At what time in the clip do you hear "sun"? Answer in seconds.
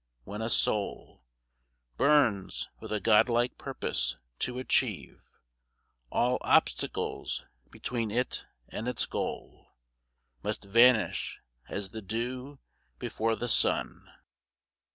13.47-14.11